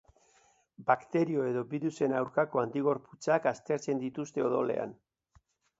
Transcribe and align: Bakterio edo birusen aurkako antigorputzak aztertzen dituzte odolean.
Bakterio 0.87 1.43
edo 1.49 1.63
birusen 1.75 2.17
aurkako 2.23 2.63
antigorputzak 2.65 3.47
aztertzen 3.55 4.05
dituzte 4.07 4.49
odolean. 4.49 4.99